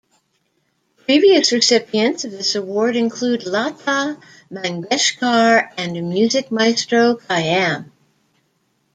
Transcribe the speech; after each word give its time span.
Previous 1.05 1.51
recipients 1.51 2.25
of 2.25 2.31
this 2.31 2.55
award 2.55 2.95
include 2.95 3.45
Lata 3.45 4.19
Mangeshkar 4.51 5.69
and 5.77 5.93
Music 6.09 6.49
Maestro 6.49 7.17
Khayam. 7.17 7.91